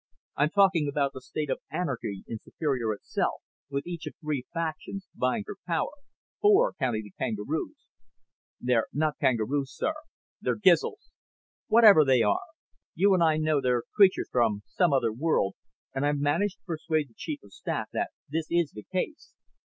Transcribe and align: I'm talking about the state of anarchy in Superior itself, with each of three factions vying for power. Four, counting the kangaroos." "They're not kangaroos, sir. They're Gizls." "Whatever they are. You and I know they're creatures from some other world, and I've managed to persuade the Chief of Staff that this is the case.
I'm 0.35 0.49
talking 0.49 0.87
about 0.89 1.13
the 1.13 1.21
state 1.21 1.51
of 1.51 1.59
anarchy 1.69 2.23
in 2.25 2.39
Superior 2.39 2.91
itself, 2.91 3.43
with 3.69 3.85
each 3.85 4.07
of 4.07 4.15
three 4.19 4.47
factions 4.51 5.07
vying 5.13 5.43
for 5.43 5.57
power. 5.67 5.91
Four, 6.41 6.73
counting 6.73 7.03
the 7.03 7.11
kangaroos." 7.19 7.85
"They're 8.59 8.87
not 8.91 9.19
kangaroos, 9.19 9.71
sir. 9.75 9.93
They're 10.41 10.55
Gizls." 10.57 11.11
"Whatever 11.67 12.03
they 12.03 12.23
are. 12.23 12.41
You 12.95 13.13
and 13.13 13.21
I 13.21 13.37
know 13.37 13.61
they're 13.61 13.83
creatures 13.93 14.29
from 14.31 14.63
some 14.65 14.91
other 14.91 15.13
world, 15.13 15.53
and 15.93 16.03
I've 16.03 16.17
managed 16.17 16.57
to 16.57 16.65
persuade 16.65 17.09
the 17.09 17.13
Chief 17.15 17.43
of 17.43 17.53
Staff 17.53 17.89
that 17.93 18.09
this 18.27 18.47
is 18.49 18.71
the 18.71 18.81
case. 18.91 19.35